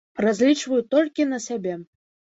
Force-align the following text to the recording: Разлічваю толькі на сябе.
Разлічваю 0.25 0.79
толькі 0.95 1.27
на 1.35 1.39
сябе. 1.47 1.73